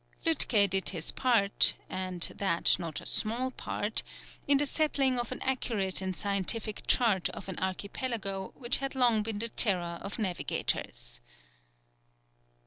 Lütke 0.25 0.67
did 0.67 0.89
his 0.89 1.11
part 1.11 1.75
and 1.87 2.21
that 2.35 2.79
not 2.79 3.01
a 3.01 3.05
small 3.05 3.51
part 3.51 4.01
in 4.47 4.57
the 4.57 4.65
settling 4.65 5.19
of 5.19 5.31
an 5.31 5.39
accurate 5.43 6.01
and 6.01 6.17
scientific 6.17 6.81
chart 6.87 7.29
of 7.29 7.47
an 7.47 7.59
archipelago 7.59 8.51
which 8.57 8.77
had 8.77 8.95
long 8.95 9.21
been 9.21 9.37
the 9.37 9.49
terror 9.49 9.99
of 10.01 10.17
navigators. 10.17 11.21